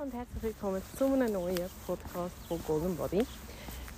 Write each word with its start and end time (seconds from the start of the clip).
und 0.00 0.14
herzlich 0.14 0.42
willkommen 0.42 0.80
zu 0.96 1.04
einem 1.04 1.30
neuen 1.30 1.68
Podcast 1.86 2.34
von 2.48 2.58
Golden 2.66 2.96
Body. 2.96 3.26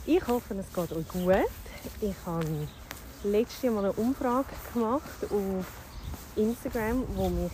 Ich 0.05 0.27
hoffe, 0.27 0.55
es 0.55 0.67
geht 0.75 0.91
euch 0.91 1.07
gut. 1.07 1.33
Ich 2.01 2.15
habe 2.27 2.69
letztes 3.22 3.71
Mal 3.71 3.85
eine 3.85 3.93
Umfrage 3.93 4.49
gemacht 4.75 5.23
auf 5.23 5.65
Instagram, 6.35 7.04
wo 7.15 7.29
mich 7.29 7.53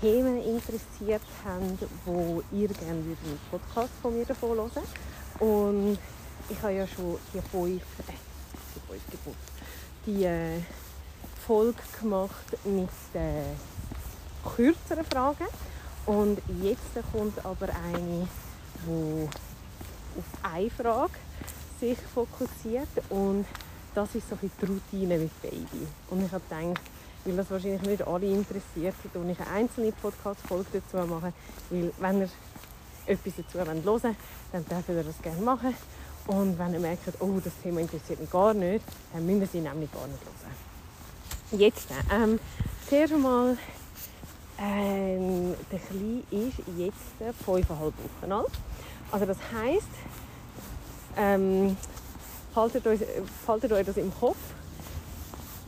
Themen 0.00 0.42
interessiert 0.42 1.22
haben, 1.44 1.78
wo 2.06 2.42
ihr 2.50 2.66
gerne 2.66 2.90
einen 2.90 3.38
Podcast 3.52 3.92
von 4.02 4.18
mir 4.18 4.26
davon 4.26 4.56
hören 4.56 4.70
Und 5.38 5.98
ich 6.48 6.60
habe 6.60 6.72
ja 6.72 6.88
schon 6.88 7.18
die 7.32 7.40
fünf, 7.40 7.82
äh, 8.00 8.12
die, 9.12 9.16
fünf, 9.16 9.36
die 10.06 10.24
äh, 10.24 10.58
Folge 11.46 11.78
gemacht 12.00 12.58
mit 12.64 12.90
den 13.14 13.44
kürzeren 14.56 15.04
Fragen. 15.04 15.46
Und 16.06 16.38
jetzt 16.62 17.12
kommt 17.12 17.44
aber 17.44 17.68
eine, 17.68 18.28
die 18.86 19.28
auf 20.18 20.52
eine 20.52 20.70
Frage 20.70 21.12
sich 21.80 21.98
fokussiert 22.14 22.88
und 23.08 23.46
das 23.94 24.14
ist 24.14 24.28
so 24.28 24.36
ein 24.40 24.50
die 24.60 24.64
Routine 24.64 25.18
mit 25.18 25.42
Baby. 25.42 25.86
Und 26.10 26.24
ich 26.24 26.32
habe 26.32 26.42
gedacht, 26.48 26.80
weil 27.24 27.36
das 27.36 27.50
wahrscheinlich 27.50 27.82
nicht 27.82 28.06
alle 28.06 28.26
interessiert, 28.26 28.94
und 29.14 29.30
ich 29.30 29.40
eine 29.40 29.50
einzelne 29.50 29.92
Podcast-Folge 29.92 30.80
dazu 30.92 31.06
machen, 31.06 31.32
weil 31.70 31.92
wenn 31.98 32.20
ihr 32.22 32.28
etwas 33.06 33.32
dazu 33.36 33.58
hören 33.58 33.84
wollt, 33.84 34.04
dann 34.04 34.64
dürft 34.64 34.88
ihr 34.88 35.02
das 35.02 35.22
gerne 35.22 35.42
machen. 35.42 35.74
Und 36.26 36.58
wenn 36.58 36.74
ihr 36.74 36.80
merkt, 36.80 37.20
oh, 37.20 37.40
das 37.42 37.52
Thema 37.62 37.80
interessiert 37.80 38.20
mich 38.20 38.30
gar 38.30 38.54
nicht, 38.54 38.84
dann 39.12 39.26
müsst 39.26 39.54
ihr 39.54 39.60
sie 39.60 39.68
nämlich 39.68 39.92
gar 39.92 40.06
nicht 40.06 40.20
hören. 40.22 41.60
Jetzt, 41.60 41.88
ähm, 42.10 42.38
zuerst 42.88 43.12
einmal 43.12 43.58
ähm, 44.58 45.54
der 45.70 45.78
Kleine 45.78 46.22
ist 46.30 46.58
jetzt 46.78 47.44
fünfeinhalb 47.44 47.94
Wochen 47.94 48.32
alt. 48.32 48.52
Also 49.10 49.26
das 49.26 49.38
heisst, 49.52 49.86
ähm, 51.16 51.76
haltet, 52.54 52.86
euch, 52.86 53.00
haltet 53.46 53.72
euch 53.72 53.86
das 53.86 53.96
im 53.96 54.12
Kopf. 54.18 54.36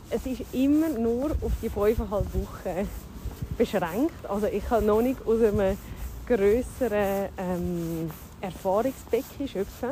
Es 0.09 0.25
ist 0.25 0.43
immer 0.53 0.89
nur 0.89 1.31
auf 1.31 1.51
die 1.61 1.69
fünfeinhalb 1.69 2.25
Wochen 2.33 2.89
beschränkt. 3.57 4.25
Also 4.27 4.47
ich 4.47 4.65
kann 4.65 4.85
noch 4.85 5.01
nicht 5.01 5.25
aus 5.25 5.41
einem 5.41 5.77
grösseren 6.27 7.29
ähm, 7.37 8.11
Erfahrungsbecken 8.41 9.47
schöpfen. 9.47 9.91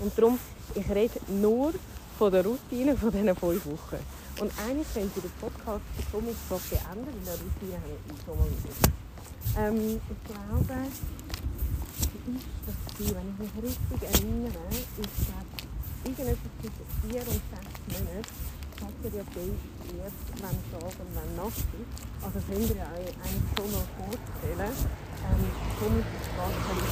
Und 0.00 0.16
darum, 0.16 0.38
ich 0.74 0.88
rede 0.90 1.20
nur 1.28 1.72
von 2.18 2.32
der 2.32 2.44
Routine 2.44 2.96
von 2.96 3.10
diesen 3.10 3.34
fünf 3.36 3.66
Wochen. 3.66 3.98
Und 4.38 4.52
eigentlich 4.58 4.86
könnte 4.94 5.20
der 5.20 5.28
Podcast 5.40 5.82
somit 6.12 6.36
so 6.48 6.60
beenden, 6.70 7.06
weil 7.24 7.24
der 7.24 7.34
Routine 7.34 7.76
habe 7.76 7.98
ich 8.08 8.20
schon 8.24 8.38
mal. 8.38 8.48
Ähm, 9.56 10.00
ich 10.00 10.20
glaube, 10.24 10.74
ist 12.30 12.46
das 12.66 12.78
gewesen, 12.96 13.16
wenn 13.16 13.28
ich 13.30 13.38
mich 13.38 13.54
richtig 13.64 14.00
erinnere, 14.02 14.64
ist 14.70 14.98
das 15.00 15.46
irgendetwas 16.04 16.52
zwischen 16.60 16.86
vier 17.02 17.20
und 17.20 17.42
sechs 17.50 17.74
Monaten 17.88 18.50
hat 18.80 18.94
er 19.04 19.10
ja 19.10 19.24
erst, 20.00 20.24
wenn 20.40 20.58
Tag 20.72 20.94
und 21.00 21.12
wenn 21.12 21.30
Nacht 21.36 21.68
ist. 21.76 21.92
Also 22.24 22.38
könnt 22.48 22.70
ihr 22.70 22.76
ja 22.76 22.86
eigentlich 22.86 23.50
schon 23.56 23.70
mal 23.72 23.84
vorstellen, 23.98 24.74
ähm, 25.20 25.42
somit 25.78 26.06
ist 26.06 26.22
es 26.22 26.28
gar 26.36 26.48
keine 26.48 26.84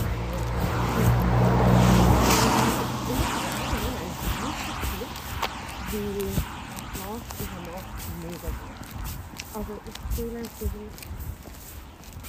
weil 5.91 6.58
Ist 7.09 7.49
am 7.57 7.65
Nacht 7.73 7.99
mega 8.23 8.49
gut. 8.49 8.79
Also 9.55 9.73
ich 9.87 10.17
fühle 10.17 10.43
so 10.61 10.67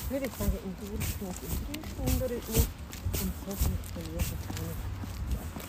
ich 0.06 0.12
würde 0.12 0.30
sagen, 0.40 0.58
im 0.64 0.74
Durchschnitt 0.80 1.36
im 1.44 2.06
3-Stunden-Rhythmus 2.08 2.68
und 3.22 3.32
so 3.46 3.52
funktioniert 3.52 4.22
es 4.22 4.32
nicht. 4.62 4.80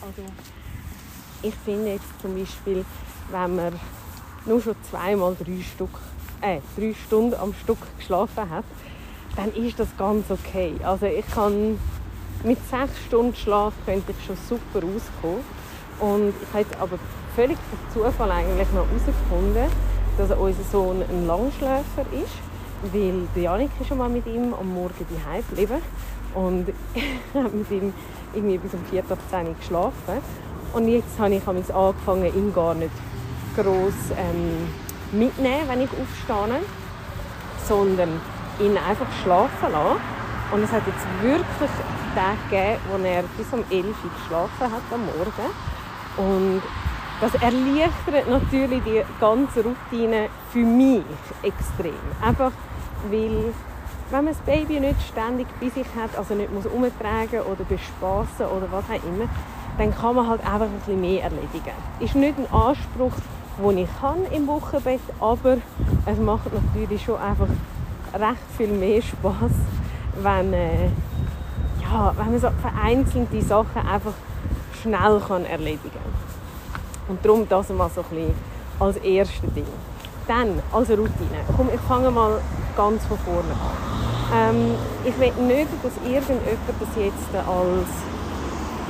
Also 0.01 0.23
ich 1.43 1.55
finde 1.65 1.93
jetzt 1.93 2.21
zum 2.23 2.39
Beispiel, 2.39 2.85
wenn 3.31 3.57
man 3.57 3.81
nur 4.47 4.63
schon 4.63 4.77
zweimal 4.89 5.35
drei, 5.35 5.61
Stück, 5.63 5.91
äh, 6.41 6.61
drei 6.77 6.95
Stunden 6.95 7.35
am 7.35 7.53
Stück 7.53 7.79
geschlafen 7.99 8.49
hat, 8.49 8.65
dann 9.37 9.53
ist 9.55 9.79
das 9.79 9.89
ganz 9.99 10.31
okay. 10.31 10.75
Also 10.85 11.07
ich 11.07 11.27
kann 11.27 11.79
mit 12.45 12.59
sechs 12.71 12.99
Stunden 13.09 13.35
Schlaf 13.35 13.75
könnte 13.85 14.13
ich 14.13 14.25
schon 14.25 14.37
super 14.49 14.87
auskommen. 14.87 15.45
Und 16.01 16.33
ich 16.43 16.55
habe 16.55 16.83
aber 16.83 16.99
völlig 17.37 17.59
per 17.59 18.03
Zufall 18.03 18.31
eigentlich 18.31 18.69
noch 18.73 18.87
herausgefunden, 18.87 19.67
dass 20.17 20.31
unser 20.31 20.65
Sohn 20.73 21.03
ein 21.03 21.27
Langschläfer 21.27 22.07
ist, 22.13 22.93
weil 22.93 23.43
Janik 23.43 23.71
ist 23.81 23.89
schon 23.89 23.99
mal 23.99 24.09
mit 24.09 24.27
ihm 24.27 24.55
am 24.55 24.73
Morgen 24.73 25.07
daheim 25.11 25.45
geblieben 25.49 25.83
und 26.35 26.69
ich 26.95 27.05
habe 27.35 27.55
mit 27.55 27.71
ihm 27.71 27.93
irgendwie 28.35 28.59
bis 28.59 28.73
um 28.75 28.85
4 28.91 29.03
10 29.31 29.57
geschlafen. 29.59 30.19
Und 30.73 30.89
jetzt 30.89 31.19
habe 31.19 31.35
ich 31.35 31.47
angefangen, 31.47 32.35
ihn 32.35 32.55
gar 32.55 32.75
nicht 32.75 32.93
gross 33.57 33.93
ähm, 34.17 34.69
mitnehmen, 35.13 35.69
wenn 35.69 35.81
ich 35.83 35.91
aufstehe, 35.91 36.61
sondern 37.69 38.21
ihn 38.61 38.77
einfach 38.79 39.09
schlafen 39.23 39.73
lassen. 39.73 40.01
Und 40.53 40.63
es 40.63 40.73
hat 40.73 40.83
jetzt 40.87 41.05
wirklich 41.23 41.71
Tage 42.15 42.37
gegeben, 42.51 42.81
wo 42.91 43.05
er 43.05 43.23
bis 43.37 43.47
um 43.53 43.65
11 43.71 43.87
Uhr 43.87 44.11
geschlafen 44.19 44.73
hat 44.73 44.83
am 44.93 45.07
Morgen. 45.07 45.51
Und 46.21 46.63
das 47.21 47.35
erleichtert 47.35 48.29
natürlich 48.29 48.83
die 48.85 49.03
ganze 49.19 49.65
Routine 49.65 50.29
für 50.53 50.59
mich 50.59 51.03
extrem. 51.43 51.95
Einfach 52.23 52.53
weil, 53.11 53.55
wenn 54.11 54.25
man 54.25 54.35
das 54.35 54.39
Baby 54.39 54.81
nicht 54.81 55.01
ständig 55.09 55.47
bei 55.61 55.71
sich 55.71 55.87
hat, 55.97 56.17
also 56.19 56.35
nicht 56.35 56.53
muss 56.53 56.67
umtragen 56.67 57.41
oder 57.41 57.65
bespaßen 57.65 58.47
oder 58.47 58.69
was 58.71 58.85
auch 58.85 59.09
immer, 59.09 59.29
dann 59.79 59.95
kann 59.95 60.15
man 60.15 60.29
halt 60.29 60.41
einfach 60.41 60.67
ein 60.67 60.79
bisschen 60.85 61.01
mehr 61.01 61.23
erledigen. 61.25 61.73
Ist 62.01 62.15
nicht 62.15 62.37
ein 62.39 62.53
Anspruch, 62.53 63.13
den 63.59 63.79
ich 63.79 63.89
kann 64.01 64.25
im 64.31 64.47
Wochenbett, 64.47 65.01
aber 65.21 65.57
es 66.05 66.19
macht 66.19 66.53
natürlich 66.53 67.03
schon 67.03 67.19
einfach 67.19 67.49
recht 68.13 68.43
viel 68.57 68.69
mehr 68.69 69.01
Spaß, 69.01 69.53
wenn, 70.23 70.53
äh, 70.53 70.87
ja, 71.81 72.13
wenn 72.17 72.31
man 72.33 72.41
so 72.41 72.51
vereinzelte 72.61 73.41
Sachen 73.43 73.87
einfach 73.87 74.13
schnell 74.83 75.21
kann 75.27 75.45
erledigen 75.45 75.91
kann. 75.93 76.81
Und 77.09 77.25
darum 77.25 77.49
das 77.49 77.69
mal 77.71 77.91
so 77.95 78.03
ein 78.03 78.09
bisschen 78.11 78.35
als 78.79 78.97
erstes 78.99 79.53
Ding. 79.55 79.67
Dann, 80.27 80.63
als 80.73 80.91
Routine. 80.91 81.43
Komm, 81.57 81.69
ich 81.75 81.81
fange 81.89 82.11
mal 82.11 82.41
ganz 82.77 83.05
von 83.07 83.19
vorne 83.19 83.51
an. 83.51 83.91
Ähm, 84.31 84.75
ich 85.05 85.19
will 85.19 85.35
nicht, 85.47 85.69
dass 85.83 85.95
irgendjemand 86.07 86.79
das 86.79 86.93
jetzt 86.97 87.35
als, 87.35 87.91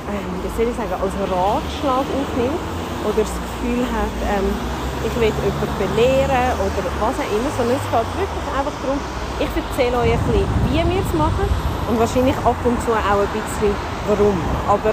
ähm, 0.05 0.31
wie 0.45 0.53
soll 0.53 0.69
ich 0.69 0.77
sagen, 0.77 0.93
als 1.01 1.17
Ratschlag 1.17 2.05
aufnimmt 2.05 2.61
oder 3.09 3.25
das 3.25 3.33
Gefühl 3.33 3.85
hat, 3.89 4.15
ähm, 4.37 4.53
ich 5.01 5.15
will 5.17 5.33
jemanden 5.33 5.77
belehren 5.81 6.61
oder 6.61 6.85
was 7.01 7.17
auch 7.17 7.33
immer, 7.33 7.51
sondern 7.57 7.81
es 7.81 7.89
geht 7.89 8.11
wirklich 8.21 8.47
einfach 8.53 8.77
darum, 8.85 9.01
ich 9.41 9.49
erzähle 9.49 9.97
euch 9.97 10.13
ein 10.13 10.25
bisschen, 10.29 10.49
wie 10.69 10.85
wir 10.85 11.01
es 11.01 11.13
machen 11.17 11.49
und 11.89 11.97
wahrscheinlich 11.97 12.37
ab 12.45 12.61
und 12.69 12.77
zu 12.85 12.93
auch 12.93 13.25
ein 13.25 13.33
bisschen 13.33 13.73
warum. 14.13 14.37
Aber 14.69 14.93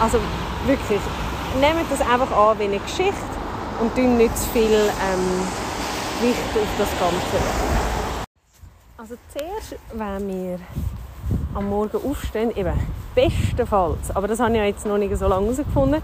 also 0.00 0.18
wirklich, 0.66 1.00
nehmt 1.60 1.90
das 1.90 2.00
einfach 2.00 2.30
an 2.36 2.58
wie 2.58 2.64
eine 2.64 2.78
Geschichte 2.78 3.14
und 3.80 3.94
tun 3.94 4.16
nicht 4.16 4.36
zu 4.36 4.48
viel 4.50 4.72
ähm, 4.72 5.42
Gewicht 6.20 6.38
auf 6.54 6.68
das 6.78 6.88
Ganze. 6.98 8.26
Also 8.96 9.14
zuerst, 9.32 9.76
wenn 9.92 10.28
wir 10.28 10.58
am 11.54 11.68
Morgen 11.68 11.96
aufstehen, 11.96 12.56
eben 12.56 12.72
bestenfalls, 13.14 14.14
aber 14.14 14.28
das 14.28 14.40
habe 14.40 14.56
ich 14.56 14.62
jetzt 14.62 14.86
noch 14.86 14.98
nicht 14.98 15.16
so 15.16 15.26
lange 15.26 15.46
herausgefunden, 15.46 16.02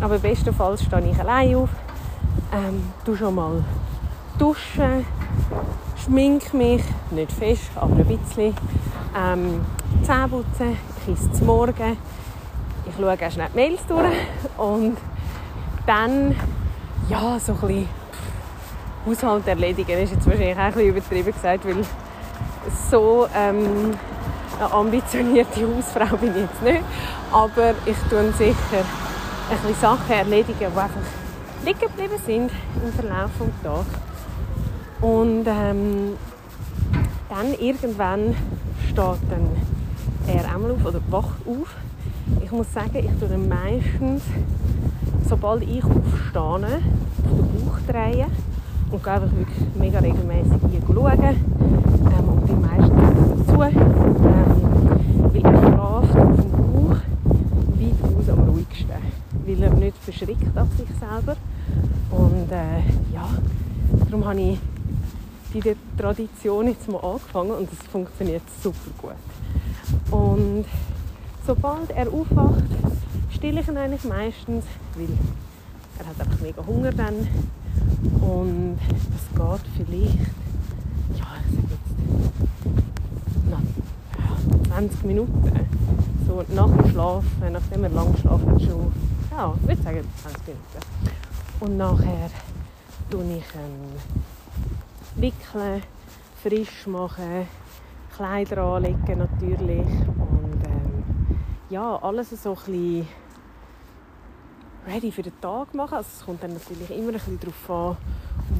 aber 0.00 0.18
bestenfalls 0.18 0.82
stehe 0.82 1.10
ich 1.10 1.18
allein 1.18 1.56
auf, 1.56 1.70
ähm, 2.52 2.82
du 3.04 3.16
schon 3.16 3.34
mal 3.34 3.64
duschen, 4.38 5.06
schmink 6.04 6.52
mich, 6.52 6.82
nicht 7.10 7.32
fest, 7.32 7.70
aber 7.76 7.96
ein 7.96 8.04
bisschen, 8.04 8.54
ähm, 9.16 9.64
Zähne 10.02 10.28
putzen, 10.28 10.76
ich 11.06 11.12
esse 11.14 11.32
zum 11.32 11.46
Morgen, 11.46 11.96
ich 12.86 12.94
schaue 12.96 13.12
auch 13.12 13.30
schnell 13.30 13.48
die 13.52 13.56
Mails 13.56 13.80
durch 13.86 14.16
und 14.58 14.96
dann 15.86 16.34
ja, 17.08 17.38
so 17.38 17.52
ein 17.52 17.58
bisschen 17.58 17.88
Haushalt 19.06 19.46
erledigen 19.46 19.98
ist 19.98 20.12
jetzt 20.12 20.26
wahrscheinlich 20.26 20.56
auch 20.56 20.60
ein 20.60 20.72
bisschen 20.72 20.88
übertrieben 20.88 21.32
gesagt, 21.32 21.64
weil 21.64 21.84
so 22.90 23.26
ähm, 23.34 23.94
eine 24.58 24.72
ambitionierte 24.72 25.66
Hausfrau 25.76 26.16
bin 26.16 26.30
ich 26.30 26.42
jetzt 26.42 26.62
nicht, 26.62 26.82
aber 27.32 27.74
ich 27.84 27.96
tue 28.08 28.32
sicher 28.32 28.84
ein 29.50 29.58
bisschen 29.58 29.74
Sachen 29.80 30.10
erledigen, 30.10 30.58
die 30.60 30.66
einfach 30.66 30.90
liegen 31.64 31.80
geblieben 31.80 32.20
sind 32.24 32.50
im 32.84 32.92
Verlauf 32.92 33.30
des 33.38 33.62
Tages. 33.62 33.86
Und 35.00 35.46
ähm, 35.46 36.16
dann 37.28 37.54
irgendwann 37.58 38.36
steht 38.84 38.96
dann 38.96 39.56
er 40.28 40.54
einmal 40.54 40.70
auf 40.72 40.84
oder 40.84 41.00
wacht 41.10 41.40
auf 41.46 41.74
ich 42.40 42.50
muss 42.52 42.72
sagen, 42.72 42.90
ich 42.94 43.10
tue 43.18 43.38
meistens, 43.38 44.22
sobald 45.28 45.62
ich 45.62 45.84
aufstehe, 45.84 46.42
auf 46.42 46.60
den 47.24 47.64
Bauch 47.64 47.78
drehen 47.86 48.26
und 48.90 49.02
gehe 49.02 49.12
einfach 49.12 49.30
wirklich 49.36 49.66
mega 49.78 49.98
regelmäßig 49.98 50.52
hier 50.70 50.80
schauen. 50.86 51.22
Ähm, 51.22 52.28
und 52.28 52.46
bin 52.46 52.60
meistens 52.60 53.46
dazu, 53.46 53.62
ähm, 53.62 53.72
weil 55.28 55.36
ich 55.36 55.42
schlafe 55.42 56.20
auf 56.20 56.36
dem 56.36 56.50
Bauch 56.50 56.96
weit 57.78 58.16
aus 58.16 58.28
am 58.28 58.40
ruhigsten, 58.48 59.02
weil 59.46 59.62
er 59.62 59.74
nicht 59.74 59.96
verschrickt 59.98 60.56
ab 60.56 60.68
sich 60.76 60.88
selber. 60.98 61.36
Und 62.10 62.52
äh, 62.52 62.80
ja, 63.14 63.28
darum 64.06 64.24
habe 64.26 64.40
ich 64.40 64.58
diese 65.54 65.76
Tradition 65.98 66.68
jetzt 66.68 66.88
mal 66.88 66.98
angefangen 66.98 67.52
und 67.52 67.68
es 67.72 67.78
funktioniert 67.90 68.42
super 68.62 68.90
gut. 69.00 69.12
Und 70.10 70.64
sobald 71.46 71.90
er 71.90 72.08
aufwacht, 72.12 72.64
stille 73.30 73.60
ich 73.60 73.68
ihn 73.68 73.76
eigentlich 73.76 74.04
meistens, 74.04 74.64
weil 74.94 75.08
er 75.98 76.06
hat 76.06 76.20
einfach 76.20 76.40
mega 76.40 76.64
Hunger 76.66 76.92
dann. 76.92 77.28
Und 78.20 78.78
das 78.78 79.28
geht 79.34 79.86
vielleicht, 79.86 80.18
ja, 81.18 81.26
ich 81.46 81.54
sage 81.54 81.68
jetzt, 81.70 81.90
nach 83.50 84.74
20 84.74 85.04
Minuten. 85.04 85.52
So 86.26 86.44
nach 86.54 86.70
dem 86.70 86.90
Schlaf, 86.90 87.24
nachdem 87.52 87.84
er 87.84 87.90
lang 87.90 88.12
geschlafen 88.12 88.52
hat, 88.52 88.62
schon, 88.62 88.92
ja, 89.30 89.54
ich 89.60 89.68
würde 89.68 89.82
sagen 89.82 90.00
20 90.22 90.46
Minuten. 90.46 90.78
Und 91.60 91.76
nachher 91.76 92.30
tue 93.10 93.22
ich 93.24 93.54
ihn 93.54 93.92
wickeln, 95.16 95.82
frisch 96.42 96.86
machen, 96.86 97.46
Kleider 98.16 98.62
anlegen 98.62 99.18
natürlich 99.18 99.86
und 100.18 100.41
ja, 101.72 101.96
alles 102.02 102.28
so 102.30 102.50
ein 102.50 102.54
bisschen 102.56 103.08
ready 104.86 105.10
für 105.10 105.22
den 105.22 105.40
Tag 105.40 105.72
machen. 105.74 105.94
Also 105.94 106.10
es 106.18 106.24
kommt 106.24 106.42
dann 106.42 106.52
natürlich 106.52 106.90
immer 106.90 107.08
ein 107.08 107.14
bisschen 107.14 107.40
darauf 107.40 107.70
an, 107.70 107.96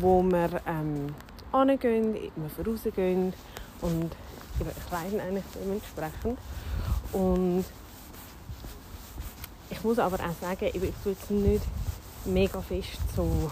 wo 0.00 0.22
wir 0.22 0.62
ähm, 0.66 1.14
hingehen, 1.52 2.14
wir 2.14 2.66
rausgehen 2.66 3.34
und 3.82 4.10
ich 4.58 4.86
kleiden 4.88 5.20
eigentlich 5.20 5.44
dementsprechend. 5.54 6.38
Und 7.12 7.64
ich 9.68 9.84
muss 9.84 9.98
aber 9.98 10.16
auch 10.16 10.40
sagen, 10.40 10.70
ich 10.72 10.92
tue 11.02 11.12
jetzt 11.12 11.30
nicht 11.30 11.64
mega 12.24 12.62
fest 12.62 12.98
so 13.14 13.50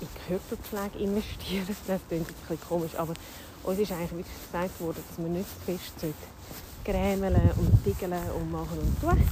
in 0.00 0.08
Körperpflege 0.26 1.04
investieren. 1.04 1.66
Das 1.86 2.00
klingt 2.08 2.26
ein 2.26 2.34
bisschen 2.34 2.68
komisch, 2.68 2.94
aber 2.96 3.12
uns 3.64 3.78
ist 3.78 3.92
eigentlich 3.92 4.12
wirklich 4.12 4.50
gesagt 4.50 4.80
worden, 4.80 5.04
dass 5.08 5.18
man 5.18 5.32
nicht 5.34 5.48
zu 5.50 5.72
fest 5.72 6.14
grämeln 6.88 7.36
und 7.58 7.84
tiggeln 7.84 8.14
und 8.34 8.50
machen 8.50 8.78
und 8.78 9.00
tun. 9.00 9.22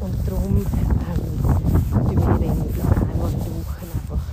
Und 0.00 0.28
darum 0.28 0.56
ähm, 0.58 1.40
tun 1.92 2.40
wir 2.40 2.46
ihn 2.46 2.52
einmal 2.52 3.32
in 3.32 3.38
der 3.38 3.56
Woche 3.56 3.86
einfach 3.94 4.24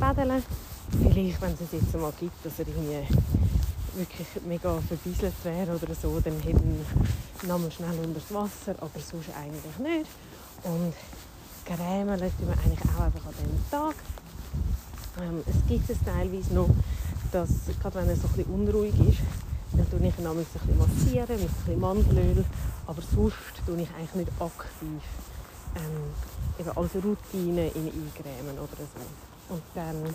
baden. 0.00 0.42
Vielleicht, 0.90 1.40
wenn 1.40 1.52
es 1.52 1.60
es 1.60 1.72
jetzt 1.72 1.96
mal 1.96 2.12
gibt, 2.18 2.44
dass 2.44 2.58
er 2.58 2.66
irgendwie 2.66 3.06
wirklich 3.94 4.26
mega 4.44 4.80
verbieselt 4.88 5.34
wäre 5.44 5.76
oder 5.76 5.94
so, 5.94 6.18
dann 6.18 6.40
hätten 6.40 6.84
wir 7.42 7.70
schnell 7.70 7.98
unter 8.02 8.14
das 8.14 8.34
Wasser, 8.34 8.74
aber 8.80 8.90
sonst 8.98 9.28
eigentlich 9.38 9.78
nicht. 9.78 10.10
Und 10.64 10.94
grämeln 11.64 12.18
tun 12.18 12.48
wir 12.48 12.58
eigentlich 12.64 12.80
auch 12.96 13.04
einfach 13.04 13.26
an 13.26 13.34
diesem 13.38 13.70
Tag. 13.70 13.94
Ähm, 15.20 15.42
es 15.46 15.68
gibt 15.68 15.88
es 15.88 15.98
teilweise 16.04 16.54
noch, 16.54 16.70
dass, 17.30 17.50
gerade 17.80 18.00
wenn 18.00 18.08
er 18.08 18.16
so 18.16 18.26
ein 18.26 18.32
bisschen 18.34 18.52
unruhig 18.52 18.94
ist, 19.08 19.20
dann 19.72 19.90
tue 19.90 20.08
ich 20.08 20.18
ihn 20.18 20.26
ein 20.26 20.36
bisschen 20.36 20.78
massieren 20.78 21.40
mit 21.40 21.48
ein 21.48 21.54
bisschen 21.54 21.80
Mandelöl. 21.80 22.44
Aber 22.86 23.02
sonst 23.02 23.36
tue 23.66 23.80
ich 23.80 23.88
eigentlich 23.94 24.14
nicht 24.14 24.32
aktiv 24.40 25.02
ähm, 25.76 26.10
eben 26.58 26.76
als 26.76 26.94
Routine 26.96 27.68
in 27.68 27.86
eingrämen 27.86 28.58
oder 28.58 28.76
so. 28.76 29.54
Und 29.54 29.62
dann 29.74 30.14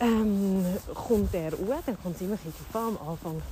ähm, 0.00 0.64
kommt 0.94 1.34
er 1.34 1.52
hoch, 1.52 1.82
dann 1.84 2.02
kommt 2.02 2.16
es 2.16 2.22
immer 2.22 2.34
ein 2.34 2.38
bisschen 2.38 2.66
Am 2.72 2.98
Anfang 3.08 3.42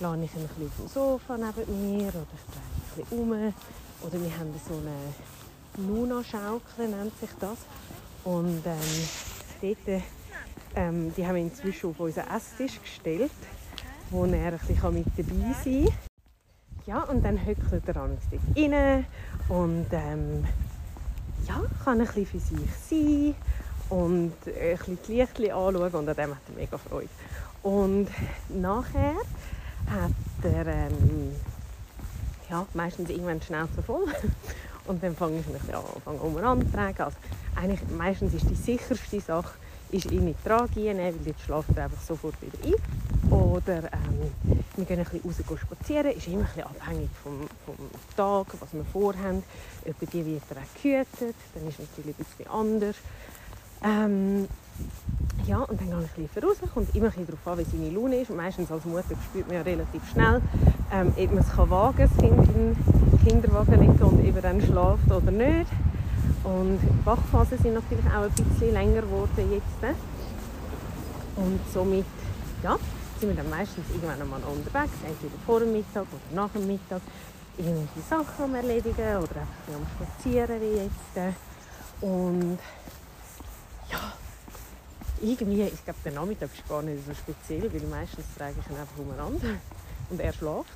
lade 0.00 0.24
ich 0.24 0.34
ihn 0.34 0.40
ein 0.40 0.66
auf 0.66 0.76
dem 0.78 0.88
Sofa 0.88 1.36
neben 1.36 1.98
mir 1.98 2.08
oder 2.08 2.26
ich 2.34 2.44
drehe 2.50 3.06
ein 3.06 3.08
bisschen 3.08 3.18
um. 3.18 3.32
Oder 4.02 4.20
wir 4.20 4.38
haben 4.38 4.60
so 4.68 4.74
eine 4.74 5.88
Luna-Schaukel, 5.88 6.88
nennt 6.88 7.18
sich 7.18 7.30
das. 7.40 7.58
Und 8.24 8.62
ähm, 8.66 9.08
dort, 9.62 10.02
ähm, 10.76 11.14
die 11.14 11.26
haben 11.26 11.36
wir 11.36 11.42
inzwischen 11.42 11.90
auf 11.90 12.00
unseren 12.00 12.28
Esstisch 12.28 12.80
gestellt, 12.80 13.30
wo 14.14 14.24
er 14.26 14.52
mit 14.92 15.06
dabei 15.16 15.54
sein 15.64 15.84
kann. 15.86 15.94
Ja, 16.86 17.02
und 17.04 17.24
dann 17.24 17.44
hückelt 17.44 17.88
er 17.88 17.94
dort 17.94 18.10
rein 18.56 19.06
und 19.48 19.86
ähm, 19.90 20.44
ja, 21.48 21.62
kann 21.82 22.00
ein 22.00 22.06
bisschen 22.06 22.26
für 22.26 22.38
sich 22.38 22.70
sein 22.88 23.34
und 23.88 24.32
ein 24.46 24.78
bisschen 24.78 24.98
die 25.08 25.12
Lichtchen 25.12 25.50
anschauen 25.50 25.92
und 25.92 26.08
an 26.08 26.16
dem 26.16 26.30
hat 26.30 26.42
er 26.48 26.54
mega 26.56 26.78
Freude. 26.78 27.08
Und 27.62 28.08
nachher 28.50 29.14
hat 29.90 30.12
er 30.44 30.66
ähm, 30.66 31.32
ja, 32.50 32.66
meistens 32.74 33.10
irgendwann 33.10 33.40
die 33.40 33.46
Schnauze 33.46 33.82
voll 33.82 34.06
und 34.86 35.02
dann 35.02 35.16
fange 35.16 35.40
ich 35.40 35.46
mich 35.48 35.74
an, 35.74 35.82
fange 36.04 36.18
umeinander 36.20 36.66
zu 36.66 36.72
tragen. 36.72 37.02
Also, 37.02 37.16
eigentlich 37.56 37.80
meistens 37.90 38.34
ist 38.34 38.48
die 38.48 38.54
sicherste 38.54 39.20
Sache, 39.20 39.54
ist 39.90 40.10
ihn 40.10 40.26
in 40.26 40.34
die 40.34 40.48
Trage 40.48 40.80
nehmen, 40.80 40.98
weil 40.98 41.26
jetzt 41.26 41.42
schläft 41.42 41.68
er 41.76 41.84
einfach 41.84 42.00
sofort 42.02 42.34
wieder 42.40 42.58
ein. 42.64 43.30
Oder 43.30 43.84
ähm, 43.92 44.32
wir 44.76 44.84
gehen 44.84 44.98
ein 44.98 45.04
bisschen 45.04 45.44
raus 45.48 45.60
spazieren, 45.60 46.12
ist 46.12 46.26
immer 46.26 46.40
ein 46.40 46.46
bisschen 46.46 46.64
abhängig 46.64 47.10
vom, 47.22 47.40
vom 47.64 47.76
Tag, 48.16 48.46
was 48.60 48.72
wir 48.72 48.84
vorhaben. 48.84 49.42
Über 49.84 50.06
die 50.12 50.26
wird 50.26 50.42
er 50.50 50.56
auch 50.56 50.82
gehütet, 50.82 51.36
dann 51.54 51.68
ist 51.68 51.78
es 51.78 51.88
natürlich 51.90 52.18
ein 52.18 52.24
bisschen 52.24 52.50
anders. 52.50 52.96
Ähm, 53.82 54.48
ja, 55.46 55.58
und 55.58 55.78
dann 55.80 55.88
gehe 55.88 55.98
ich 56.04 56.18
ein 56.18 56.26
bisschen 56.26 56.48
raus, 56.48 56.56
kommt 56.72 56.94
immer 56.94 57.06
ein 57.06 57.10
bisschen 57.10 57.26
darauf 57.26 57.46
an, 57.46 57.58
wie 57.58 57.76
seine 57.76 57.90
Laune 57.90 58.16
ist. 58.16 58.30
Und 58.30 58.36
meistens 58.36 58.70
als 58.70 58.84
Mutter 58.84 59.14
spürt 59.28 59.46
man 59.46 59.56
ja 59.56 59.62
relativ 59.62 60.10
schnell, 60.10 60.40
ähm, 60.92 61.12
ob 61.16 61.30
man 61.32 61.38
es 61.38 61.52
kann 61.52 61.70
wagen 61.70 61.96
kann, 61.96 62.08
das 62.08 62.18
Kind 62.18 62.48
in 62.48 62.74
den 62.74 63.26
Kinderwagen 63.26 63.80
legen 63.80 64.02
und 64.02 64.24
eben 64.24 64.42
dann 64.42 64.60
schlaft 64.60 65.10
oder 65.10 65.30
nicht. 65.30 65.70
Und 66.44 66.78
die 66.78 67.06
Wachphasen 67.06 67.58
sind 67.58 67.74
natürlich 67.74 68.06
auch 68.06 68.22
ein 68.22 68.30
bisschen 68.30 68.72
länger 68.72 69.02
geworden 69.02 69.52
jetzt. 69.52 69.96
Und 71.36 71.60
somit 71.72 72.06
ja, 72.62 72.78
sind 73.18 73.28
wir 73.28 73.36
dann 73.36 73.50
meistens 73.50 73.84
irgendwann 73.90 74.20
einmal 74.20 74.40
unterwegs, 74.40 74.92
entweder 75.06 75.34
vor 75.46 75.60
dem 75.60 75.72
Mittag 75.72 76.02
oder 76.02 76.42
nach 76.42 76.50
dem 76.50 76.66
Mittag. 76.66 77.00
Irgendwelche 77.56 78.00
Sachen 78.08 78.54
Erledigen 78.54 79.16
oder 79.16 79.40
einfach 79.40 79.74
am 79.74 79.86
Spazieren 79.96 80.60
wie 80.60 80.82
jetzt. 80.82 81.36
Und 82.00 82.58
ja, 83.90 84.12
irgendwie, 85.22 85.62
ich 85.62 85.84
glaube, 85.84 86.00
der 86.04 86.12
Nachmittag 86.12 86.50
ist 86.52 86.68
gar 86.68 86.82
nicht 86.82 87.06
so 87.06 87.14
speziell, 87.14 87.72
weil 87.72 87.88
meistens 87.88 88.26
trage 88.36 88.56
ich 88.60 88.70
ihn 88.70 88.76
einfach 88.76 88.98
umeinander 88.98 89.60
und 90.10 90.20
er 90.20 90.32
schläft. 90.32 90.70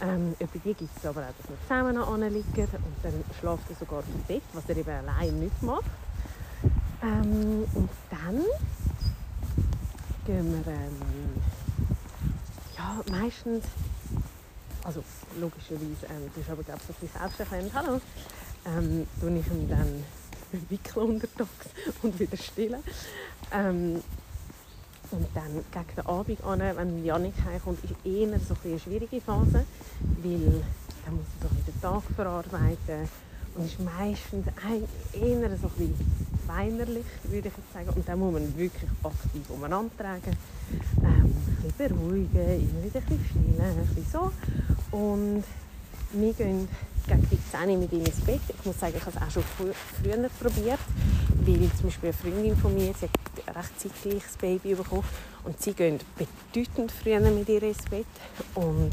Ähm, 0.00 0.34
die 0.38 0.58
gibt 0.58 0.82
es 0.82 1.06
aber 1.06 1.22
auch, 1.22 1.34
dass 1.38 1.48
wir 1.48 1.56
zusammen 1.62 1.96
anliegen 1.96 2.68
und 2.72 2.96
dann 3.02 3.24
schläft 3.38 3.70
er 3.70 3.76
sogar 3.76 4.02
im 4.02 4.22
Bett, 4.24 4.42
was 4.52 4.68
er 4.68 4.76
eben 4.76 4.90
allein 4.90 5.40
nicht 5.40 5.62
macht. 5.62 5.84
Ähm, 7.02 7.64
und 7.74 7.90
dann 8.10 8.44
gehen 10.26 10.64
wir 10.64 10.72
ähm, 10.72 11.42
ja, 12.76 13.00
meistens, 13.10 13.64
also 14.82 15.02
logischerweise, 15.40 16.06
ähm, 16.10 16.24
du 16.24 16.30
bist 16.40 16.50
aber 16.50 16.62
glaube 16.62 16.80
ich 16.80 16.86
so 16.86 16.92
ein 16.92 16.96
bisschen 17.00 17.20
selbsterklärend, 17.20 17.74
hallo, 17.74 18.00
ähm, 18.66 19.06
tue 19.20 19.38
ich 19.38 19.46
ihn 19.46 19.68
dann 19.68 20.04
wickeln 20.68 21.06
untertags 21.06 21.68
und 22.02 22.18
wieder 22.18 22.36
stillen. 22.36 22.82
Ähm, 23.52 24.02
und 25.10 25.26
dann 25.34 25.64
gegen 25.70 25.96
den 25.96 26.06
Abend 26.06 26.44
an, 26.44 26.60
wenn 26.60 27.04
Janik 27.04 27.34
heimkommt, 27.44 27.82
ist 27.84 27.94
eher 28.04 28.38
so 28.40 28.54
eine 28.64 28.78
schwierige 28.78 29.20
Phase, 29.20 29.64
weil 30.22 30.62
er 31.04 31.12
muss 31.12 31.26
so 31.40 31.48
den 31.48 31.80
Tag 31.80 32.02
verarbeiten 32.14 33.08
und 33.54 33.64
ist 33.64 33.80
meistens 33.80 34.46
eher 35.12 35.58
so 35.58 35.70
ein 35.78 35.94
weinerlich, 36.46 37.04
würde 37.24 37.48
ich 37.48 37.54
jetzt 37.56 37.72
sagen. 37.72 37.88
Und 37.94 38.08
dann 38.08 38.18
muss 38.18 38.32
man 38.32 38.56
wirklich 38.56 38.90
aktiv 39.02 39.50
umeinander 39.50 39.90
tragen, 39.96 40.36
ähm, 41.02 41.34
ein 41.34 41.56
bisschen 41.62 41.96
beruhigen, 41.96 42.30
immer 42.34 42.84
wieder 42.84 43.00
ein 43.00 43.06
bisschen 43.06 43.24
stillen, 43.30 43.60
ein 43.60 43.86
bisschen 43.94 44.06
so. 44.12 44.96
Und 44.96 45.44
wir 46.12 46.32
gehen 46.34 46.68
gegen 47.06 47.28
die 47.30 47.38
10 47.50 47.78
mit 47.78 47.92
ihm 47.92 48.04
ins 48.04 48.20
Bett. 48.20 48.40
Ich 48.48 48.64
muss 48.64 48.78
sagen, 48.78 48.94
ich 48.96 49.04
habe 49.04 49.16
es 49.16 49.22
auch 49.22 49.30
schon 49.30 49.42
früher 50.02 50.28
probiert, 50.40 50.80
weil 51.44 51.70
zum 51.74 51.86
Beispiel 51.86 52.10
eine 52.10 52.12
Freundin 52.12 52.56
von 52.56 52.74
mir, 52.74 52.92
sie 52.94 53.06
hat 53.06 53.56
recht 53.56 53.80
zeitgleich 53.80 54.22
das 54.22 54.36
Baby 54.36 54.74
bekommen 54.74 55.04
und 55.44 55.60
sie 55.60 55.72
gehen 55.72 55.98
bedeutend 56.16 56.92
früher 56.92 57.20
mit 57.20 57.48
ihr 57.48 57.62
ins 57.62 57.84
Bett 57.84 58.06
und 58.54 58.92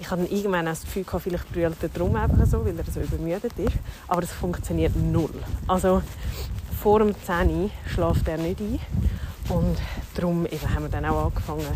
ich 0.00 0.10
habe 0.10 0.24
irgendwann 0.26 0.66
das 0.66 0.82
Gefühl 0.82 1.04
gehabt, 1.04 1.24
vielleicht 1.24 1.52
brüllt 1.52 1.82
er 1.82 1.88
drum 1.88 2.14
einfach 2.14 2.46
so, 2.46 2.64
weil 2.64 2.78
er 2.78 2.84
so 2.84 3.00
übermüdet 3.00 3.58
ist. 3.58 3.76
Aber 4.06 4.22
es 4.22 4.32
funktioniert 4.32 4.94
null. 4.94 5.34
Also 5.66 6.02
vor 6.80 7.00
dem 7.00 7.14
10 7.20 7.70
schläft 7.86 8.28
er 8.28 8.38
nicht 8.38 8.60
ein. 8.60 8.78
Und 9.48 9.76
darum 10.14 10.46
eben 10.46 10.74
haben 10.74 10.84
wir 10.84 10.88
dann 10.88 11.04
auch 11.06 11.26
angefangen, 11.26 11.66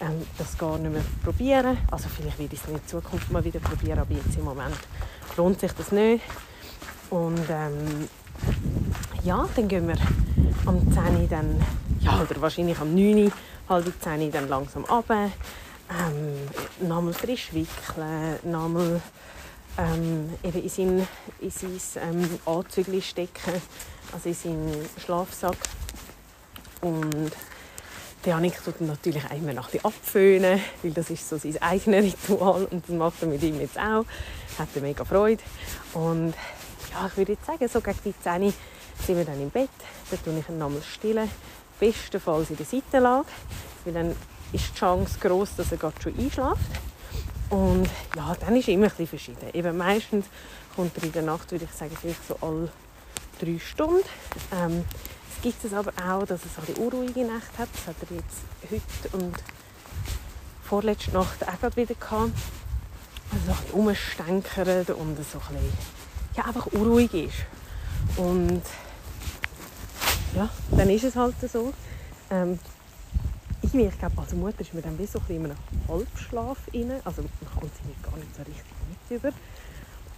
ähm, 0.00 0.22
das 0.36 0.58
gar 0.58 0.76
nicht 0.78 0.92
mehr 0.92 1.02
zu 1.02 1.24
probieren. 1.24 1.78
Also 1.90 2.08
vielleicht 2.08 2.38
werde 2.38 2.54
ich 2.54 2.60
es 2.62 2.68
in 2.68 2.86
Zukunft 2.86 3.30
mal 3.30 3.44
wieder 3.44 3.60
probieren, 3.60 4.00
aber 4.00 4.12
jetzt 4.12 4.36
im 4.36 4.44
Moment 4.44 4.76
lohnt 5.36 5.60
sich 5.60 5.72
das 5.72 5.92
nicht. 5.92 6.22
Und 7.10 7.48
ähm, 7.48 8.08
ja, 9.24 9.48
dann 9.54 9.68
gehen 9.68 9.88
wir 9.88 9.96
am 10.66 10.80
10 10.92 11.28
dann, 11.28 11.64
ja, 12.00 12.20
oder 12.20 12.40
wahrscheinlich 12.40 12.78
am 12.78 12.94
9 12.94 13.32
halb 13.68 13.92
10 14.02 14.32
dann 14.32 14.48
langsam 14.48 14.84
runter. 14.84 15.30
Ähm, 15.90 16.88
nochmal 16.88 17.12
frisch 17.12 17.52
wickeln, 17.52 18.38
nochmal 18.44 19.00
ähm, 19.78 20.30
eben 20.42 20.62
in 20.62 20.68
sein, 20.68 21.08
in 21.40 21.50
sein 21.50 21.80
ähm, 22.02 22.38
Anzügel 22.46 23.02
stecken, 23.02 23.60
also 24.12 24.28
in 24.28 24.34
seinen 24.34 24.86
Schlafsack. 25.04 25.56
und 26.80 27.32
der 28.24 28.34
Janik 28.34 28.62
tut 28.64 28.80
ihn 28.80 28.86
natürlich 28.86 29.24
auch 29.24 29.36
immer 29.36 29.52
noch 29.52 29.72
ein 29.72 29.84
abföhnen, 29.84 30.60
weil 30.82 30.92
das 30.92 31.10
ist 31.10 31.28
so 31.28 31.36
sein 31.36 31.60
eigenes 31.60 32.14
Ritual 32.30 32.66
und 32.66 32.88
das 32.88 32.94
macht 32.94 33.20
er 33.22 33.28
mit 33.28 33.42
ihm 33.42 33.60
jetzt 33.60 33.76
auch. 33.78 34.04
Hat 34.58 34.68
er 34.74 34.82
mega 34.82 35.04
Freude. 35.04 35.42
Und 35.92 36.34
ja, 36.92 37.06
ich 37.08 37.16
würde 37.16 37.32
jetzt 37.32 37.46
sagen, 37.46 37.66
so 37.66 37.80
gegen 37.80 37.98
die 38.04 38.14
10 38.22 38.54
sind 39.06 39.16
wir 39.16 39.24
dann 39.24 39.40
im 39.40 39.50
Bett. 39.50 39.70
Dann 40.10 40.22
tue 40.22 40.38
ich 40.38 40.48
ihn 40.48 40.58
nochmal 40.58 40.82
stillen. 40.82 41.28
Bestenfalls 41.80 42.50
in 42.50 42.56
der 42.56 42.66
Seitenlage, 42.66 43.26
weil 43.84 43.94
dann 43.94 44.10
ist 44.52 44.70
die 44.74 44.78
Chance 44.78 45.18
groß, 45.20 45.56
dass 45.56 45.72
er 45.72 45.78
gerade 45.78 46.00
schon 46.00 46.16
einschläft. 46.16 46.60
Und 47.50 47.88
ja, 48.16 48.34
dann 48.40 48.56
ist 48.56 48.62
es 48.62 48.68
immer 48.68 48.84
ein 48.84 48.90
bisschen 48.90 49.08
verschieden. 49.08 49.50
Eben 49.52 49.76
meistens 49.76 50.26
kommt 50.76 50.96
er 50.96 51.04
in 51.04 51.12
der 51.12 51.22
Nacht, 51.22 51.50
würde 51.50 51.64
ich 51.64 51.72
sagen, 51.72 51.96
vielleicht 52.00 52.26
so 52.26 52.36
alle 52.40 52.70
drei 53.40 53.58
Stunden. 53.58 54.04
Ähm, 54.52 54.84
es 55.34 55.42
gibt 55.42 55.64
es 55.64 55.74
aber 55.74 55.92
auch, 56.02 56.24
dass 56.24 56.40
so 56.42 56.62
eine 56.66 56.86
unruhige 56.86 57.24
Nacht 57.24 57.58
hat. 57.58 57.68
Das 57.74 57.88
hat 57.88 57.96
er 58.08 58.16
jetzt 58.16 58.70
heute 58.70 59.16
und 59.16 59.34
vorletzte 60.62 61.10
Nacht 61.10 61.46
auch 61.46 61.60
gerade 61.60 61.76
wieder 61.76 61.94
gehabt. 61.94 62.30
Also 63.32 63.46
so 63.46 63.76
rumstänkert 63.76 64.68
und 64.68 64.86
so 64.86 64.94
ein 65.00 65.14
bisschen, 65.16 65.72
ja, 66.36 66.44
einfach 66.44 66.66
unruhig 66.66 67.12
ist. 67.12 67.34
Und 68.16 68.62
ja, 70.34 70.48
dann 70.70 70.90
ist 70.90 71.04
es 71.04 71.16
halt 71.16 71.34
so. 71.50 71.72
Ähm, 72.30 72.58
irgendwie, 73.62 73.86
ich 73.86 73.98
glaube, 73.98 74.18
als 74.18 74.32
Mutter 74.32 74.60
ist 74.60 74.74
man 74.74 74.82
dann 74.82 74.98
wie 74.98 75.06
so 75.06 75.18
ein 75.18 75.24
bisschen 75.26 75.44
in 75.44 75.50
einem 75.50 75.58
Halbschlaf 75.88 76.58
rein. 76.74 76.92
Also 77.04 77.22
man 77.22 77.54
kommt 77.54 77.72
sie 77.76 78.02
gar 78.02 78.16
nicht 78.16 78.34
so 78.36 78.42
richtig 78.42 78.64
mit 78.88 79.18
über. 79.18 79.28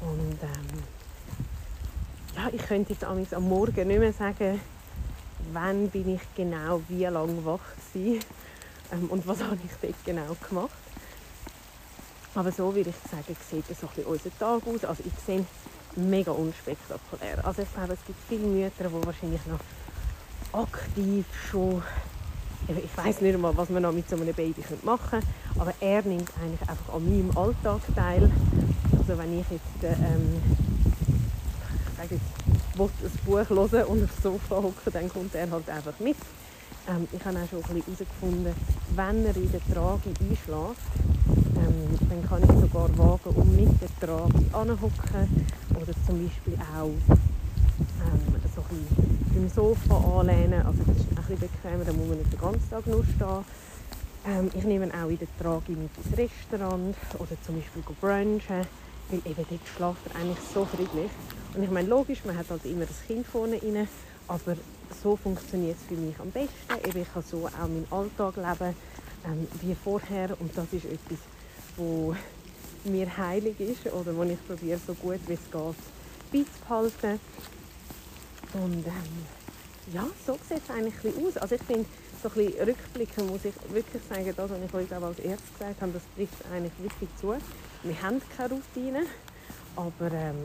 Und 0.01 0.39
ähm, 0.43 0.83
ja, 2.37 2.49
ich 2.53 2.63
könnte 2.63 2.93
jetzt 2.93 3.05
am 3.05 3.49
Morgen 3.49 3.89
nicht 3.89 4.01
mehr 4.01 4.13
sagen, 4.13 4.61
wann 5.53 5.89
bin 5.91 6.15
ich 6.15 6.21
genau 6.35 6.81
wie 6.89 7.05
lange 7.05 7.45
wach 7.45 7.61
war 7.95 8.03
ähm, 8.93 9.11
und 9.11 9.27
was 9.27 9.39
habe 9.43 9.59
ich 9.65 9.71
dort 9.81 10.05
genau 10.05 10.37
gemacht. 10.49 10.71
Aber 12.35 12.51
so 12.51 12.75
würde 12.75 12.91
ich 12.91 13.11
sagen, 13.11 13.37
sieht 13.51 13.67
so 13.79 13.89
ein 13.97 14.05
unser 14.05 14.39
Tag 14.39 14.67
aus. 14.67 14.85
Also 14.85 15.05
ich 15.07 15.13
sehe 15.25 15.45
mega 15.97 16.33
unspektakulär. 16.33 17.45
Also 17.45 17.63
ich 17.63 17.73
glaube, 17.73 17.93
es 17.93 18.05
gibt 18.05 18.19
viele 18.29 18.47
Mütter, 18.47 18.89
die 18.89 19.07
wahrscheinlich 19.07 19.47
noch 19.47 19.61
aktiv 20.55 21.27
schon 21.51 21.83
ich 22.69 22.97
weiß 22.97 23.21
nicht 23.21 23.35
einmal, 23.35 23.57
was 23.57 23.69
man 23.69 23.83
noch 23.83 23.93
mit 23.93 24.09
so 24.09 24.17
einem 24.17 24.33
Baby 24.33 24.65
machen 24.83 25.01
könnte, 25.11 25.27
aber 25.59 25.75
er 25.81 26.03
nimmt 26.03 26.31
eigentlich 26.41 26.69
einfach 26.69 26.95
an 26.95 27.05
meinem 27.05 27.37
Alltag 27.37 27.81
teil. 27.95 28.31
Also 28.97 29.19
wenn 29.19 29.39
ich 29.39 29.47
jetzt, 29.51 29.83
ähm, 29.83 30.41
ich 31.91 31.97
sage 31.97 32.15
jetzt, 32.15 32.25
ein 32.47 33.21
Buch 33.27 33.49
hören 33.51 33.85
und 33.85 34.05
aufs 34.05 34.23
Sofa 34.23 34.57
hocken, 34.57 34.93
dann 34.93 35.09
kommt 35.11 35.35
er 35.35 35.51
halt 35.51 35.69
einfach 35.69 35.99
mit. 36.01 36.17
Ähm, 36.89 37.07
ich 37.13 37.25
habe 37.25 37.39
auch 37.39 37.49
schon 37.49 37.59
ein 37.59 37.83
bisschen 37.83 37.97
herausgefunden, 37.97 38.55
wenn 38.97 39.27
er 39.27 39.37
in 39.37 39.53
der 39.53 39.75
Trage 39.75 40.09
einschläft, 40.09 40.81
ähm, 41.57 41.99
dann 42.09 42.29
kann 42.29 42.43
ich 42.43 42.61
sogar 42.61 42.99
wagen, 42.99 43.37
um 43.37 43.57
mit 43.57 43.81
der 43.81 43.89
Trage 44.01 44.35
anhocken 44.53 45.47
oder 45.71 45.93
zum 46.07 46.25
Beispiel 46.25 46.59
auch 46.75 46.87
ähm, 46.87 48.21
so 48.55 48.63
ein 48.63 48.87
bisschen 48.87 49.04
beim 49.35 49.49
Sofa 49.49 50.21
anlehnen. 50.21 50.65
Also 50.65 50.79
das 50.87 50.97
ist 50.97 51.15
bisschen 51.15 51.39
bequemer, 51.39 51.85
da 51.85 51.93
muss 51.93 52.09
man 52.09 52.19
nicht 52.19 52.33
den 52.33 52.41
ganzen 52.41 52.71
Tag 52.71 52.87
nur 52.87 53.05
stehen. 53.05 53.45
Ähm, 54.27 54.51
ich 54.55 54.65
nehme 54.65 54.89
auch 54.95 55.09
in 55.09 55.19
der 55.19 55.29
Trage 55.41 55.73
mit 55.73 55.91
ins 55.97 56.19
Restaurant 56.19 56.97
oder 57.19 57.37
zum 57.45 57.57
Beispiel 57.57 57.83
brunchen, 58.01 58.67
weil 59.11 59.19
eben 59.19 59.47
dort 59.51 59.69
schläft 59.77 60.15
er 60.15 60.21
eigentlich 60.21 60.39
so 60.53 60.65
friedlich. 60.65 61.11
Und 61.55 61.63
ich 61.63 61.71
meine, 61.71 61.89
logisch, 61.89 62.25
man 62.25 62.37
hat 62.39 62.49
halt 62.51 62.65
immer 62.65 62.87
das 62.87 63.03
Kind 63.07 63.27
vorne 63.27 63.61
rein, 63.63 63.89
aber 64.29 64.57
so 65.03 65.17
funktioniert 65.17 65.77
es 65.81 65.87
für 65.87 66.01
mich 66.01 66.19
am 66.21 66.31
besten. 66.31 66.89
Eben, 66.89 67.03
ich 67.03 67.13
kann 67.13 67.23
so 67.23 67.47
auch 67.47 67.69
meinen 67.69 67.87
Alltag 67.91 68.37
leben 68.37 68.77
ähm, 69.27 69.49
wie 69.61 69.75
vorher 69.75 70.41
und 70.41 70.57
das 70.57 70.67
ist 70.73 70.85
etwas, 70.85 71.19
wo 71.77 72.15
mir 72.85 73.17
heilig 73.17 73.59
ist 73.61 73.93
oder 73.93 74.15
wo 74.17 74.23
ich 74.23 74.47
probiere, 74.47 74.79
so 74.87 74.95
gut 74.95 75.21
wie 75.27 75.35
es 75.35 75.51
geht, 75.51 76.47
beizubehalten. 76.47 77.21
Und 78.55 78.87
ähm, 78.87 79.93
ja, 79.93 80.07
so 80.27 80.39
sieht 80.49 80.63
es 80.65 80.71
eigentlich 80.71 81.15
aus. 81.17 81.37
Also 81.37 81.57
ich 81.57 81.63
finde, 81.63 81.87
so 82.23 82.29
ein 82.29 82.35
bisschen 82.35 82.69
rückblicken 82.69 83.27
muss 83.27 83.45
ich 83.45 83.55
wirklich 83.73 84.03
sagen, 84.09 84.33
das, 84.35 84.51
was 84.51 84.59
ich 84.65 84.75
euch 84.75 84.97
auch 84.97 85.03
als 85.03 85.19
erstes 85.19 85.53
gesagt 85.59 85.81
habe, 85.81 85.93
das 85.93 86.03
trifft 86.17 86.45
eigentlich 86.53 86.73
wirklich 86.81 87.11
zu. 87.21 87.35
Wir 87.83 88.03
haben 88.03 88.23
keine 88.37 88.55
Routine, 88.55 89.03
aber 89.77 90.13
ähm, 90.13 90.37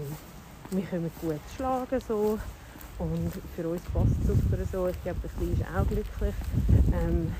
wir 0.71 0.83
können 0.83 1.11
gut 1.21 1.39
schlagen 1.55 1.99
so. 2.07 2.39
Und 2.97 3.31
für 3.55 3.69
uns 3.69 3.81
passt 3.93 4.11
es 4.21 4.27
super 4.27 4.65
so. 4.69 4.87
Ich 4.87 5.03
glaube, 5.03 5.19
der 5.23 5.29
Kleine 5.29 5.53
ist 5.53 5.61
auch 5.73 5.87
glücklich. 5.87 6.35
Ähm, 6.91 7.33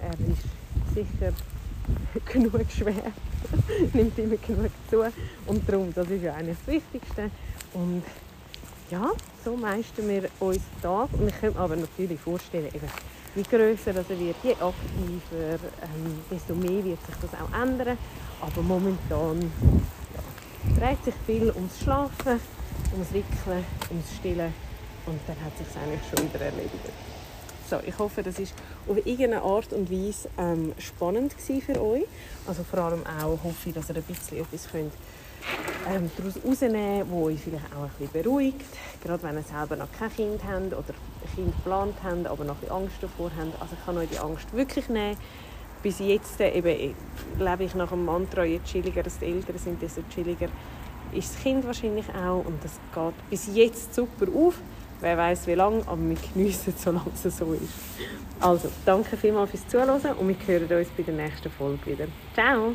er 0.00 0.12
ist 0.12 0.94
sicher 0.94 1.34
genug 2.32 2.70
schwer, 2.70 3.12
nimmt 3.92 4.18
immer 4.18 4.36
genug 4.36 4.70
zu. 4.88 5.04
Und 5.46 5.68
darum, 5.68 5.92
das 5.92 6.08
ist 6.08 6.22
ja 6.22 6.34
eigentlich 6.34 6.56
das 6.64 6.74
Wichtigste. 6.74 7.30
Und 7.74 8.04
ja, 8.90 9.10
so 9.44 9.56
meistern 9.56 10.08
wir 10.08 10.28
uns 10.40 10.60
Tag. 10.82 11.08
Kann 11.12 11.52
mir 11.52 11.60
aber 11.60 11.76
natürlich 11.76 12.20
vorstellen, 12.20 12.66
eben, 12.66 12.88
je 13.34 13.42
grösser 13.42 13.94
er 13.94 14.08
wird, 14.08 14.36
je 14.42 14.52
aktiver, 14.52 15.64
ähm, 15.82 16.20
desto 16.30 16.54
mehr 16.54 16.84
wird 16.84 17.04
sich 17.06 17.14
das 17.20 17.30
auch 17.40 17.62
ändern. 17.62 17.96
Aber 18.40 18.62
momentan 18.62 19.40
ja, 19.40 20.78
dreht 20.78 21.04
sich 21.04 21.14
viel 21.26 21.52
ums 21.54 21.80
Schlafen, 21.80 22.40
ums 22.92 23.12
Wickeln, 23.12 23.64
ums 23.90 24.16
Stillen 24.18 24.52
und 25.06 25.20
dann 25.26 25.36
hat 25.44 25.56
sich 25.56 25.66
eigentlich 25.76 26.00
schon 26.08 26.28
wieder 26.28 26.44
erledigt. 26.44 26.74
So, 27.68 27.78
ich 27.86 27.96
hoffe, 27.98 28.24
das 28.24 28.40
ist 28.40 28.52
auf 28.88 28.96
irgendeine 28.96 29.42
Art 29.42 29.72
und 29.72 29.88
Weise 29.90 30.28
ähm, 30.36 30.72
spannend 30.78 31.34
für 31.34 31.80
euch. 31.80 32.04
Also 32.44 32.64
vor 32.64 32.80
allem 32.80 33.04
auch 33.06 33.38
hoffe 33.44 33.68
ich, 33.68 33.74
dass 33.74 33.88
ihr 33.90 33.96
ein 33.96 34.02
bisschen 34.02 34.38
etwas 34.38 34.68
könnt 34.72 34.92
ähm, 35.88 36.10
daraus 36.16 36.34
herausnehmen 36.36 37.00
das 37.08 37.22
euch 37.22 37.40
vielleicht 37.40 37.72
auch 37.74 37.84
ein 37.84 37.90
bisschen 37.98 38.22
beruhigt. 38.22 38.64
Gerade 39.02 39.22
wenn 39.22 39.36
ihr 39.36 39.42
selber 39.42 39.76
noch 39.76 39.88
kein 39.98 40.12
Kind 40.14 40.40
habt 40.44 40.72
oder 40.72 40.94
ein 41.22 41.34
Kind 41.34 41.56
geplant 41.56 41.94
habt, 42.02 42.26
aber 42.26 42.44
noch 42.44 42.54
ein 42.54 42.60
bisschen 42.60 42.76
Angst 42.76 42.96
davor 43.00 43.30
habt. 43.36 43.60
Also 43.60 43.74
ich 43.78 43.84
kann 43.84 43.96
euch 43.98 44.08
die 44.08 44.18
Angst 44.18 44.52
wirklich 44.52 44.88
nehmen. 44.88 45.16
Bis 45.82 45.98
jetzt 45.98 46.40
äh, 46.40 46.52
eben, 46.52 46.94
lebe 47.38 47.64
ich 47.64 47.74
nach 47.74 47.90
dem 47.90 48.04
Mantra, 48.04 48.44
je 48.44 48.60
chilliger 48.64 49.02
die 49.02 49.24
Eltern 49.24 49.58
sind, 49.58 49.80
desto 49.80 50.02
chilliger 50.14 50.48
ist 51.12 51.34
das 51.34 51.42
Kind 51.42 51.66
wahrscheinlich 51.66 52.06
auch. 52.10 52.44
Und 52.44 52.62
das 52.62 52.78
geht 52.94 53.30
bis 53.30 53.54
jetzt 53.54 53.94
super 53.94 54.26
auf. 54.34 54.54
Wer 55.00 55.16
weiß 55.16 55.46
wie 55.46 55.54
lange, 55.54 55.82
aber 55.86 56.00
wir 56.02 56.16
geniessen 56.34 56.74
es, 56.76 56.82
solange 56.82 57.10
es 57.14 57.22
so 57.22 57.52
ist. 57.54 57.72
Also, 58.38 58.68
danke 58.84 59.16
vielmals 59.16 59.50
fürs 59.50 59.66
Zuhören 59.66 60.16
und 60.18 60.28
wir 60.28 60.36
hören 60.46 60.78
uns 60.78 60.88
bei 60.94 61.02
der 61.02 61.14
nächsten 61.14 61.50
Folge 61.50 61.86
wieder. 61.86 62.06
Ciao! 62.34 62.74